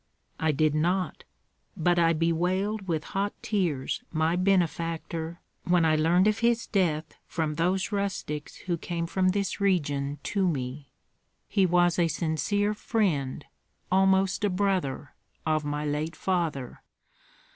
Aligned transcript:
"I 0.39 0.51
did 0.51 0.73
not; 0.73 1.25
but 1.77 1.99
I 1.99 2.13
bewailed 2.13 2.87
with 2.87 3.03
hot 3.13 3.33
tears 3.43 4.01
my 4.11 4.35
benefactor 4.35 5.39
when 5.65 5.85
I 5.85 5.95
learned 5.95 6.25
of 6.25 6.39
his 6.39 6.65
death 6.65 7.13
from 7.27 7.53
those 7.53 7.91
rustics 7.91 8.55
who 8.61 8.79
came 8.79 9.05
from 9.05 9.27
this 9.29 9.61
region 9.61 10.17
to 10.23 10.47
me. 10.47 10.89
He 11.47 11.67
was 11.67 11.99
a 11.99 12.07
sincere 12.07 12.73
friend, 12.73 13.45
almost 13.91 14.43
a 14.43 14.49
brother, 14.49 15.13
of 15.45 15.63
my 15.63 15.85
late 15.85 16.15
father. 16.15 16.81